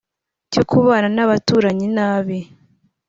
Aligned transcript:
cyo 0.51 0.61
kubana 0.69 1.07
n’abaturanyi 1.15 1.87
nabi 1.97 2.37